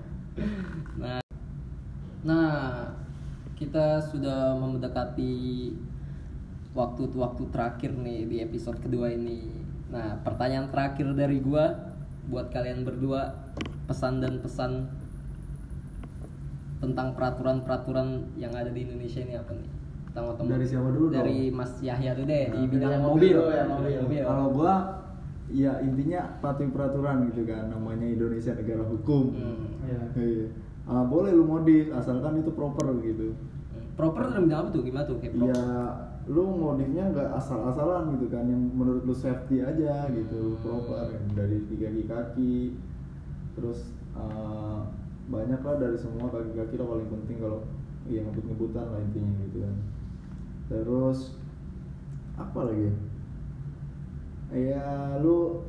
Nah, 0.93 1.20
nah 2.24 2.50
kita 3.63 4.03
sudah 4.03 4.60
mendekati 4.60 5.72
waktu-waktu 6.75 7.43
terakhir 7.48 7.96
nih 7.96 8.27
di 8.27 8.38
episode 8.43 8.75
kedua 8.84 9.08
ini. 9.08 9.48
Nah, 9.88 10.20
pertanyaan 10.20 10.67
terakhir 10.67 11.08
dari 11.15 11.39
gua 11.39 11.96
buat 12.27 12.51
kalian 12.51 12.84
berdua 12.84 13.32
pesan 13.88 14.20
dan 14.20 14.43
pesan 14.43 14.91
tentang 16.84 17.15
peraturan-peraturan 17.15 18.36
yang 18.36 18.51
ada 18.51 18.67
di 18.67 18.84
Indonesia 18.84 19.24
ini 19.24 19.39
apa 19.39 19.55
nih? 19.55 19.70
Tentang. 20.12 20.46
Dari 20.46 20.67
siapa 20.67 20.89
dulu 20.91 21.05
dong? 21.10 21.24
Dari 21.24 21.48
Mas 21.50 21.74
Yahya 21.79 22.12
dulu 22.13 22.27
deh 22.27 22.46
di 22.51 22.60
Nah, 22.60 22.67
bidang 22.70 22.91
yang 22.91 23.03
mobil. 23.08 23.34
mobil 23.34 23.34
dulu, 23.34 23.88
yang 23.88 24.03
mobil. 24.03 24.24
kalau 24.27 24.46
gua 24.51 24.74
ya 25.50 25.72
intinya 25.79 26.22
patuhi 26.38 26.67
peraturan 26.67 27.29
gitu 27.29 27.46
kan 27.46 27.70
namanya 27.70 28.05
Indonesia 28.05 28.51
negara 28.53 28.84
hukum 28.84 29.24
Hmm. 29.32 29.65
Iya. 29.84 30.01
Iya. 30.15 30.48
Ah, 30.84 31.04
boleh 31.08 31.32
lu 31.32 31.48
modif 31.48 31.92
asalkan 31.96 32.44
itu 32.44 32.52
proper 32.52 32.92
gitu 33.00 33.32
Proper 33.94 34.36
dalam 34.36 34.50
apa 34.50 34.68
tuh? 34.74 34.82
Gimana 34.84 35.06
tuh? 35.06 35.22
Kayak 35.22 35.34
proper? 35.38 35.54
ya 35.54 35.62
lu 36.24 36.56
modifnya 36.56 37.12
nggak 37.12 37.36
asal-asalan 37.36 38.16
gitu 38.16 38.32
kan 38.32 38.48
yang 38.48 38.72
menurut 38.72 39.04
lu 39.04 39.12
safety 39.12 39.60
aja 39.60 40.08
gitu 40.08 40.56
proper 40.63 41.12
yang 41.12 41.28
dari 41.36 41.68
tiga 41.68 41.92
kaki 41.92 42.04
kaki 42.08 42.56
terus 43.60 43.92
eh, 44.16 44.80
banyak 45.28 45.60
lah 45.60 45.75
dari 45.75 46.00
semua 46.00 46.32
kaki 46.32 46.56
kaki 46.56 46.80
lah 46.80 46.88
paling 46.96 47.10
penting 47.12 47.38
kalau 47.44 47.60
ya 48.08 48.24
ngebut-ngebutan 48.24 48.88
lah 48.88 49.00
intinya 49.04 49.32
gitu 49.52 49.68
kan 49.68 49.75
terus 50.72 51.36
apa 52.40 52.60
lagi 52.72 52.88
ya 54.56 55.20
lu 55.20 55.68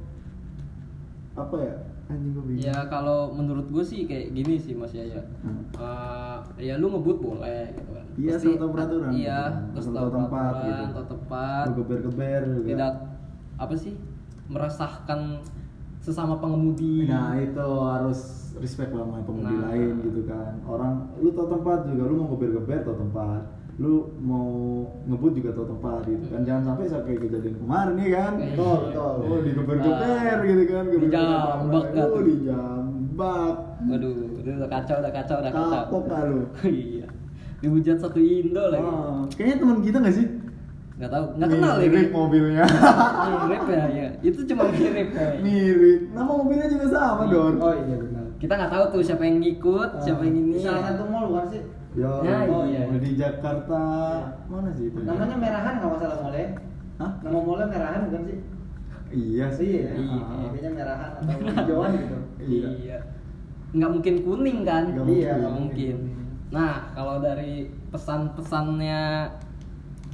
apa 1.35 1.57
ya 1.59 1.75
anjing 2.05 2.31
gue 2.31 2.43
bingung 2.45 2.61
Ya 2.63 2.77
kalau 2.87 3.33
menurut 3.33 3.67
gue 3.69 3.81
sih 3.81 4.05
kayak 4.05 4.33
gini 4.33 4.55
sih 4.57 4.77
Mas 4.77 4.93
Yaya. 4.93 5.25
Hmm. 5.41 5.65
Eh, 5.73 6.37
ya 6.69 6.77
lu 6.77 6.89
ngebut 6.89 7.19
boleh 7.19 7.73
gitu 7.73 7.91
kan. 7.91 8.07
Iya, 8.15 8.33
asal 8.37 8.55
tahu 8.55 8.71
peraturan. 8.71 9.11
Iya, 9.11 9.41
terus 9.73 9.87
tahu 9.89 10.09
tempat 10.09 10.53
gitu. 10.63 10.85
tahu 10.93 11.07
tempat. 11.11 11.65
lu 11.65 11.73
geber-geber 11.81 12.41
juga 12.53 12.69
Tidak 12.69 12.93
apa 13.57 13.75
sih? 13.75 13.95
Meresahkan 14.45 15.21
sesama 15.99 16.37
pengemudi. 16.37 17.09
Nah 17.09 17.33
itu 17.35 17.65
harus 17.81 18.21
respect 18.61 18.93
lah 18.93 19.09
sama 19.09 19.25
pengemudi 19.25 19.57
Nah. 19.57 19.73
lain 19.73 19.93
gitu 20.05 20.21
kan 20.29 20.53
Orang, 20.63 21.11
lu 21.19 21.33
tau 21.33 21.49
tempat 21.49 21.89
juga, 21.89 22.03
lu 22.07 22.15
mau 22.21 22.29
geber-geber 22.37 22.85
tau 22.85 22.95
tempat 22.95 23.41
Lu 23.75 23.95
mau 24.17 24.47
ngebut 25.05 25.35
juga 25.35 25.51
tau 25.51 25.67
tempat 25.67 26.07
gitu 26.07 26.25
kan 26.29 26.41
Jangan 26.43 26.63
sampai 26.65 26.85
kayak 26.87 27.21
kejadian 27.21 27.57
kemarin 27.59 27.95
nih 27.95 28.09
kan 28.09 28.33
Iya. 28.35 28.47
Betul, 28.55 28.77
betul. 28.87 29.13
Oh 29.21 29.39
digeber-geber 29.41 29.99
Nah. 30.07 30.39
gitu 30.41 30.63
kan 30.69 30.85
Dijambak 30.89 31.85
kan 31.91 32.07
Oh 32.07 32.23
dijambak 32.23 33.55
Waduh, 33.85 34.15
itu 34.33 34.49
udah 34.49 34.71
kacau, 34.71 34.97
udah 34.97 35.13
kacau, 35.13 35.37
udah 35.39 35.53
kacau. 35.53 35.71
Kapok 35.85 36.05
lah 36.07 36.23
lu 36.25 36.41
iya. 36.71 37.07
Dihujat 37.61 37.97
satu 37.99 38.17
Indo 38.17 38.65
lagi. 38.69 38.81
Ah, 38.83 39.25
Kayaknya 39.31 39.57
teman 39.59 39.79
kita 39.81 39.97
gak 39.99 40.15
sih? 40.15 40.27
Nggak 40.95 41.11
tahu, 41.11 41.25
nggak 41.35 41.49
kenal 41.51 41.75
ya. 41.75 41.89
Mirip 41.91 42.11
mobilnya 42.11 42.65
Mirip 43.43 43.65
ya, 43.67 43.85
ya. 43.91 44.09
Itu 44.23 44.41
cuma 44.47 44.63
mirip 44.69 45.09
ya. 45.11 45.29
Mirip 45.43 46.01
Nama 46.13 46.31
mobilnya 46.31 46.67
juga 46.69 46.87
sama 46.89 47.23
Don 47.27 47.55
Oh 47.59 47.75
iya 47.75 47.97
benar. 47.99 48.25
Kita 48.39 48.53
nggak 48.55 48.71
tahu 48.71 48.85
tuh 48.93 49.03
siapa 49.03 49.23
yang 49.25 49.43
ngikut, 49.43 49.91
siapa 49.99 50.23
yang 50.23 50.37
ini. 50.39 50.55
Salah 50.61 50.83
satu 50.87 51.03
mall 51.05 51.27
bukan 51.27 51.47
sih? 51.51 51.63
Ya, 51.95 52.11
Ya, 52.27 52.37
oh, 52.51 52.67
iya. 52.67 52.91
di 52.91 53.15
Jakarta 53.15 53.81
mana 54.51 54.71
sih 54.75 54.91
itu? 54.91 54.99
Namanya 54.99 55.39
Merahan 55.39 55.75
nggak 55.79 55.91
masalah 55.95 56.17
mallnya? 56.27 56.49
Hah? 56.99 57.11
Nama 57.23 57.39
mallnya 57.39 57.67
Merahan 57.71 58.01
bukan 58.11 58.23
sih? 58.27 58.39
Iya 59.15 59.47
sih. 59.55 59.71
Iya, 59.87 59.91
Iya. 59.95 60.19
Ah, 60.19 60.51
kayaknya 60.51 60.71
Merahan 60.75 61.11
atau 61.15 61.39
hijauan 61.63 61.91
gitu. 61.95 62.17
Iya. 62.43 62.69
Iya. 62.83 62.99
Nggak 63.75 63.91
mungkin 63.95 64.15
kuning 64.27 64.59
kan? 64.67 64.83
Nggak 64.91 65.07
Iya, 65.07 65.15
Nggak 65.23 65.37
nggak 65.39 65.55
mungkin. 65.55 65.97
Nah, 66.51 66.75
kalau 66.95 67.17
dari 67.23 67.53
pesan-pesannya 67.91 69.03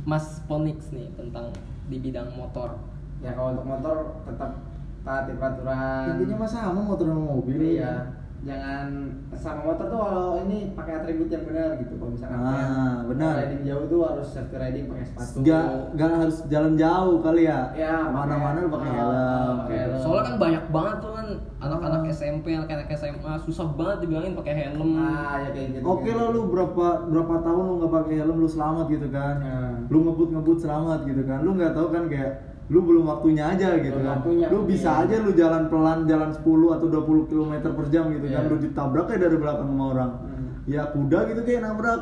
Mas 0.04 0.40
Ponix 0.44 0.92
nih 0.92 1.08
tentang 1.16 1.49
di 1.88 1.96
bidang 1.96 2.28
motor. 2.37 2.76
Ya 3.20 3.32
kalau 3.32 3.56
untuk 3.56 3.64
motor 3.64 3.96
tetap 4.28 4.52
taati 5.00 5.32
peraturan. 5.32 6.04
Intinya 6.12 6.44
mah 6.44 6.49
sama 6.49 6.80
motor 6.80 7.08
sama 7.08 7.25
mobil. 7.25 7.56
Iya. 7.56 8.19
Jangan 8.40 8.88
sama 9.37 9.61
motor 9.68 9.85
tuh 9.92 10.00
kalau 10.00 10.40
ini 10.49 10.73
pakai 10.73 10.92
atribut 10.97 11.28
yang 11.28 11.44
benar 11.44 11.76
gitu. 11.76 11.92
Kalau 12.00 12.12
misalkan 12.16 12.40
Ah, 12.40 13.04
benar. 13.04 13.32
riding 13.37 13.62
jauh 13.68 13.85
tuh 13.85 14.00
harus 14.00 14.28
safety 14.32 14.56
riding 14.56 14.85
pakai 14.88 15.04
sepatu. 15.04 15.37
Gak, 15.44 15.66
gak 15.92 16.11
harus 16.25 16.37
jalan 16.49 16.73
jauh 16.80 17.16
kali 17.20 17.42
ya. 17.44 17.61
Ya, 17.76 18.09
mana-mana 18.09 18.64
lu 18.64 18.73
pakai 18.73 18.90
ah, 18.90 18.97
helm. 18.97 19.56
pakai 19.61 19.76
helm. 19.85 20.00
Soalnya 20.00 20.25
kan 20.25 20.35
banyak 20.40 20.64
banget 20.73 20.97
tuh 21.04 21.12
kan 21.12 21.26
anak-anak 21.61 22.02
SMP, 22.09 22.47
anak-anak 22.56 22.88
SMA 22.97 23.32
susah 23.44 23.66
banget 23.76 23.97
dibilangin 24.09 24.32
pakai 24.32 24.54
helm. 24.56 24.88
Ah, 24.97 25.35
ya 25.44 25.49
kayak 25.52 25.68
gitu. 25.76 25.85
Oke 25.85 26.11
lah 26.16 26.26
lu 26.32 26.40
berapa 26.49 26.87
berapa 27.12 27.35
tahun 27.44 27.62
lu 27.68 27.73
nggak 27.85 27.92
pakai 27.92 28.14
helm 28.25 28.37
lu 28.40 28.49
selamat 28.49 28.87
gitu 28.88 29.09
kan. 29.12 29.35
Ya. 29.44 29.59
Lu 29.92 29.99
ngebut-ngebut 30.00 30.59
selamat 30.64 30.99
gitu 31.04 31.23
kan. 31.28 31.44
Lu 31.44 31.52
nggak 31.61 31.76
tahu 31.76 31.92
kan 31.92 32.09
kayak 32.09 32.32
lu 32.70 32.86
belum 32.86 33.02
waktunya 33.10 33.50
aja 33.50 33.74
gitu 33.82 33.98
Belum 33.98 34.06
kan. 34.06 34.16
waktunya. 34.22 34.46
Lu 34.46 34.58
bisa 34.62 35.02
aja 35.02 35.14
lu 35.18 35.34
jalan 35.34 35.66
pelan 35.66 36.06
jalan 36.06 36.30
10 36.30 36.46
atau 36.78 36.86
20 36.86 37.26
km 37.26 37.52
per 37.74 37.86
jam 37.90 38.04
gitu 38.14 38.26
kan. 38.30 38.42
Iya. 38.46 38.50
Lu 38.50 38.56
ditabrak 38.62 39.04
kayak 39.10 39.20
dari 39.26 39.36
belakang 39.42 39.68
sama 39.74 39.84
orang. 39.90 40.10
Hmm. 40.22 40.48
Ya 40.70 40.82
kuda 40.86 41.18
gitu 41.34 41.40
kayak 41.42 41.60
nabrak. 41.66 42.00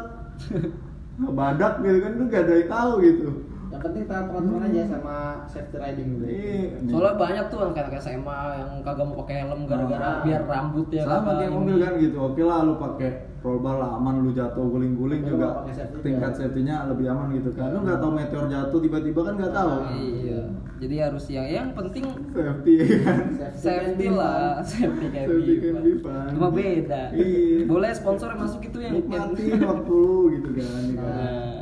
Badak 1.41 1.73
gitu 1.83 1.99
kan 2.05 2.13
lu 2.15 2.25
gak 2.29 2.43
ada 2.47 2.53
yang 2.55 2.69
tahu 2.69 2.93
gitu. 3.01 3.27
Yang 3.69 3.81
penting 3.85 4.05
taat 4.05 4.25
peraturan 4.27 4.63
aja 4.65 4.83
sama 4.89 5.17
safety 5.45 5.77
riding 5.77 6.09
gitu. 6.11 6.25
Iya. 6.25 6.61
Soalnya 6.89 7.15
banyak 7.15 7.45
tuh 7.47 7.59
anak-anak 7.63 7.93
SMA 7.99 8.39
yang 8.57 8.71
kagak 8.81 9.05
mau 9.05 9.17
pakai 9.19 9.37
helm 9.43 9.61
gara-gara 9.65 10.01
Ah. 10.01 10.25
biar 10.25 10.43
rambutnya 10.43 11.03
sama 11.03 11.21
kagak 11.23 11.37
kayak 11.39 11.53
mobil 11.53 11.77
kan 11.79 11.93
gitu 11.99 12.17
oke 12.19 12.43
lah 12.43 12.59
lu 12.63 12.75
pakai 12.77 13.11
roll 13.39 13.61
bar 13.61 13.77
lah 13.77 13.91
aman 13.95 14.15
lu 14.19 14.31
jatuh 14.33 14.67
guling-guling 14.67 15.23
juga 15.23 15.63
safety 15.69 16.01
tingkat 16.03 16.33
belt. 16.33 16.39
safety-nya 16.41 16.77
lebih 16.89 17.07
aman 17.07 17.29
gitu 17.31 17.51
kan 17.53 17.71
lu 17.71 17.79
nggak 17.81 17.99
tahu 17.99 18.11
meteor 18.11 18.45
jatuh 18.47 18.79
tiba-tiba 18.81 19.21
kan 19.23 19.35
nggak 19.37 19.53
tahu 19.53 19.71
Iya. 19.93 20.41
Jadi 20.79 20.95
harus 20.97 21.25
yang 21.29 21.47
yang 21.47 21.69
penting 21.73 22.05
safety 22.31 22.73
ya 22.79 22.87
kan 23.05 23.19
safety 23.53 24.07
lah, 24.09 24.63
safety 24.65 25.07
kayak 25.09 25.27
Safety 25.29 25.53
gitu. 25.53 25.67
can 25.69 25.83
be 25.83 25.93
fun. 25.99 26.29
Cuma 26.33 26.49
beda. 26.49 27.03
Iya. 27.13 27.59
Boleh 27.67 27.91
sponsor 27.93 28.31
masuk 28.33 28.63
itu 28.65 28.79
yang 28.79 28.95
nikmatin 28.97 29.59
waktu 29.61 29.93
lu 29.93 30.19
gitu 30.33 30.49
kan 30.57 30.65
ya 30.65 30.95
kan? 30.97 31.05
Nah. 31.05 31.59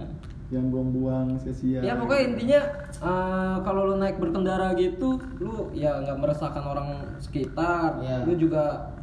Yang 0.49 0.71
buang-buang 0.71 1.35
sia-sia 1.37 1.81
Ya 1.81 1.95
pokoknya 1.95 2.23
intinya 2.29 2.61
eh, 2.88 3.57
kalau 3.61 3.83
lu 3.85 3.95
naik 3.97 4.17
berkendara 4.17 4.73
gitu, 4.75 5.19
lu 5.37 5.71
ya 5.73 5.99
nggak 5.99 6.17
meresahkan 6.17 6.62
orang 6.62 6.88
sekitar, 7.19 7.99
Iya. 7.99 8.23
lu 8.23 8.33
juga 8.37 8.95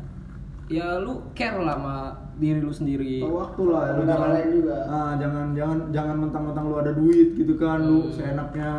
ya 0.65 0.97
lu 0.97 1.19
care 1.31 1.59
lah 1.59 1.75
sama 1.75 1.95
diri 2.33 2.57
lu 2.57 2.71
sendiri. 2.71 3.19
Tahu 3.19 3.35
waktu 3.35 3.61
lah 3.65 3.83
lu 3.93 4.01
jangan 4.03 4.29
lain 4.31 4.49
juga. 4.55 4.75
ah, 4.85 5.11
jangan 5.15 5.45
jangan 5.51 5.77
jangan 5.91 6.15
mentang-mentang 6.17 6.65
lu 6.65 6.75
ada 6.77 6.91
duit 6.91 7.29
gitu 7.33 7.53
kan 7.55 7.77
lu 7.81 7.99
Hmm. 8.01 8.13
seenaknya 8.13 8.71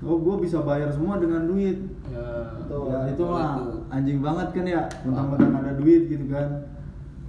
oh 0.00 0.16
gue 0.16 0.36
bisa 0.40 0.62
bayar 0.62 0.88
semua 0.88 1.16
dengan 1.16 1.44
duit 1.44 1.76
Ya, 2.08 2.26
Betul. 2.56 2.88
ya 2.88 2.98
itu 3.06 3.22
mah 3.22 3.50
tuh. 3.54 3.84
anjing 3.88 4.18
banget 4.18 4.48
kan 4.50 4.64
ya 4.64 4.82
mentang-mentang 5.04 5.52
ada 5.56 5.72
duit 5.74 6.02
gitu 6.06 6.26
kan 6.26 6.48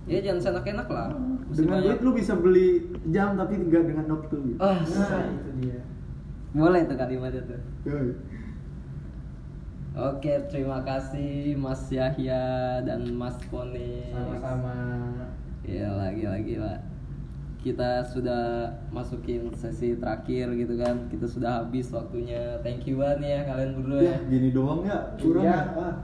Ya 0.06 0.18
jangan 0.20 0.42
senak-enak 0.42 0.88
lah. 0.88 1.14
Mesti 1.46 1.62
dengan 1.62 1.78
banyak. 1.78 1.86
duit 1.88 2.00
lu 2.02 2.12
bisa 2.14 2.34
beli 2.34 2.70
jam 3.08 3.36
tapi 3.36 3.54
enggak 3.56 3.84
dengan 3.86 4.06
waktu 4.10 4.36
gitu. 4.48 4.58
Ah, 4.58 4.80
Nah, 4.80 5.24
itu 5.30 5.50
dia. 5.60 5.80
boleh 6.52 6.82
tuh 6.84 6.98
kalimatnya 6.98 7.42
tuh. 7.46 7.62
Yoi. 7.86 8.12
Oke, 9.92 10.34
terima 10.48 10.80
kasih 10.82 11.54
Mas 11.54 11.84
Yahya 11.88 12.44
dan 12.82 13.12
Mas 13.12 13.36
Poni. 13.46 14.08
Sama-sama. 14.10 14.76
Gila, 15.62 16.08
gila, 16.12 16.38
gila. 16.40 16.76
kita 17.62 18.02
sudah 18.02 18.66
masukin 18.90 19.54
sesi 19.54 19.94
terakhir 19.94 20.50
gitu 20.56 20.74
kan. 20.76 21.06
Kita 21.08 21.30
sudah 21.30 21.62
habis 21.62 21.94
waktunya. 21.94 22.58
Thank 22.60 22.90
you 22.90 22.98
banget 22.98 23.22
ya 23.22 23.40
kalian 23.46 23.72
berdua 23.78 24.00
ya 24.02 24.10
ya. 24.10 24.18
gini 24.26 24.50
doang 24.50 24.82
ya 24.82 24.98
kurang 25.16 25.46
Iya. 25.46 25.54
ya 25.54 25.78
ah. 25.78 25.96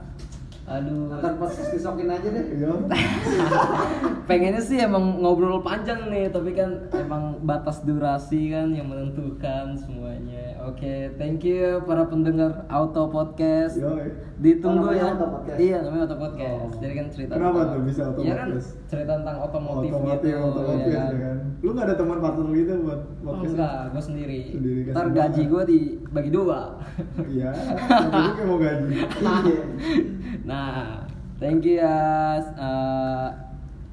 Aduh. 0.68 1.16
Ntar 1.16 1.34
pas 1.34 1.48
disokin 1.66 2.08
aja 2.08 2.28
deh. 2.28 2.44
Iya. 2.54 2.70
pengennya 4.28 4.60
sih 4.60 4.76
emang 4.78 5.18
ngobrol 5.18 5.60
panjang 5.60 6.08
nih 6.08 6.28
tapi 6.28 6.52
kan 6.52 6.68
emang 6.92 7.40
batas 7.42 7.80
durasi 7.80 8.52
kan 8.52 8.68
yang 8.68 8.84
menentukan 8.86 9.72
semuanya 9.74 10.60
oke 10.60 10.84
thank 11.16 11.40
you 11.42 11.80
para 11.82 12.04
pendengar 12.04 12.68
auto 12.68 13.08
podcast 13.08 13.80
Yoi. 13.80 14.12
ditunggu 14.38 14.84
Oh, 14.84 14.92
ya 14.92 15.10
Auto 15.10 15.26
Podcast? 15.32 15.58
iya 15.58 15.76
namanya 15.80 16.04
auto 16.04 16.16
podcast 16.20 16.60
Oh. 16.68 16.78
jadi 16.78 16.92
kan 16.94 17.06
cerita 17.08 17.32
Kenapa 17.34 17.56
tentang- 17.56 17.72
tuh 17.72 17.82
bisa 17.82 18.00
Auto 18.04 18.20
Iya 18.20 18.34
kan 18.34 18.48
Podcast? 18.48 18.70
cerita 18.86 19.12
tentang 19.16 19.36
otomotif, 19.40 19.90
otomotif 19.90 20.28
gitu 20.28 20.44
otomotif 20.46 20.86
ya 20.86 20.92
ya 20.92 21.00
kan? 21.00 21.16
kan 21.18 21.36
lu 21.58 21.70
nggak 21.72 21.86
ada 21.86 21.96
teman 21.96 22.18
partner 22.20 22.46
gitu 22.54 22.72
buat 22.78 23.00
Oh, 23.00 23.24
podcast 23.24 23.50
enggak, 23.50 23.72
gue 23.88 24.02
sendiri. 24.04 24.38
Sendiri, 24.48 24.80
kasih 24.82 24.94
Ntar 24.94 25.06
gaji 25.10 25.42
gue 25.44 25.62
dibagi 26.08 26.30
dua. 26.30 26.60
iya 27.28 27.52
tapi 27.86 28.30
kayak 28.34 28.46
mau 28.46 28.58
gaji 28.58 28.94
Iya. 29.44 29.62
nah, 30.42 31.04
thank 31.36 31.62
you 31.62 31.76
ya. 31.76 31.96
Eh, 32.40 33.28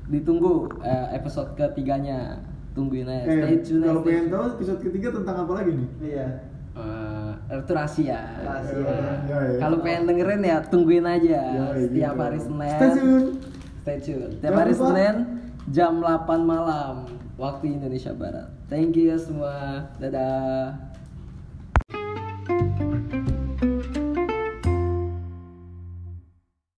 ditunggu 0.07 0.71
eh, 0.79 1.07
episode 1.13 1.51
ketiganya. 1.53 2.39
Tungguin 2.71 3.07
aja. 3.07 3.23
Stay 3.23 3.39
eh 3.49 3.59
tune. 3.63 3.83
kalau 3.83 4.01
stay 4.01 4.11
pengen 4.11 4.25
tahu 4.27 4.43
episode 4.51 4.79
ketiga 4.81 5.07
tentang 5.11 5.47
apa 5.47 5.53
lagi 5.55 5.71
nih 5.73 5.89
Iya. 6.01 6.27
Eh, 6.75 7.31
itu 7.55 7.71
rahasia. 7.71 8.19
Rahasia. 8.41 8.83
Nah, 8.83 9.15
Ya, 9.25 9.37
ya. 9.47 9.57
Kalau 9.59 9.77
pengen 9.79 10.03
dengerin 10.05 10.41
ya 10.41 10.57
tungguin 10.61 11.05
aja. 11.05 11.39
Yoi, 11.71 11.87
Setiap 11.87 12.11
gitu. 12.11 12.23
hari 12.23 12.39
Senin. 12.39 12.71
Stay 12.73 12.89
tune. 12.91 13.27
Stay 13.79 13.97
tune. 13.97 14.31
Setiap 14.33 14.43
Jangan 14.45 14.59
hari 14.59 14.73
lupa. 14.73 14.83
Senin 14.85 15.15
jam 15.67 15.93
8 15.97 16.43
malam 16.43 16.95
waktu 17.35 17.65
Indonesia 17.73 18.11
Barat. 18.11 18.47
Thank 18.67 18.95
you 18.95 19.07
ya 19.07 19.17
semua. 19.17 19.87
Dadah. 19.95 20.94